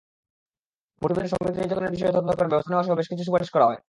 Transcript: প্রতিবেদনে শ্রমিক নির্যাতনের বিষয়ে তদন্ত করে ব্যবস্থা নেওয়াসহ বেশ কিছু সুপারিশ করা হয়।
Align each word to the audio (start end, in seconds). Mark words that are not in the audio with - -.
প্রতিবেদনে 1.01 1.29
শ্রমিক 1.29 1.55
নির্যাতনের 1.57 1.93
বিষয়ে 1.95 2.15
তদন্ত 2.15 2.31
করে 2.37 2.51
ব্যবস্থা 2.51 2.71
নেওয়াসহ 2.71 2.93
বেশ 2.95 3.07
কিছু 3.07 3.23
সুপারিশ 3.23 3.49
করা 3.49 3.65
হয়। 3.65 3.79